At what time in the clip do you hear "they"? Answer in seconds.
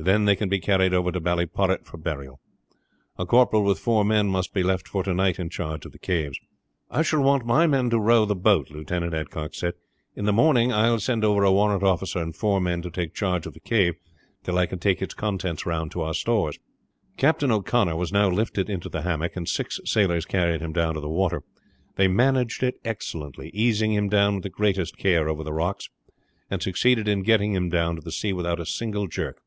0.26-0.36, 21.96-22.06